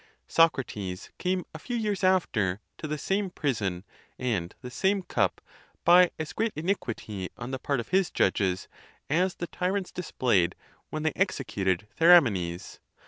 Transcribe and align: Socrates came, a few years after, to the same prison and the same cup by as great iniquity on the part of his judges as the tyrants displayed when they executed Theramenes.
Socrates 0.27 1.11
came, 1.19 1.45
a 1.53 1.59
few 1.59 1.75
years 1.77 2.03
after, 2.03 2.59
to 2.79 2.87
the 2.87 2.97
same 2.97 3.29
prison 3.29 3.85
and 4.17 4.55
the 4.61 4.71
same 4.71 5.03
cup 5.03 5.41
by 5.85 6.09
as 6.17 6.33
great 6.33 6.53
iniquity 6.55 7.29
on 7.37 7.51
the 7.51 7.59
part 7.59 7.79
of 7.79 7.89
his 7.89 8.09
judges 8.09 8.67
as 9.11 9.35
the 9.35 9.45
tyrants 9.45 9.91
displayed 9.91 10.55
when 10.89 11.03
they 11.03 11.13
executed 11.15 11.87
Theramenes. 11.99 12.79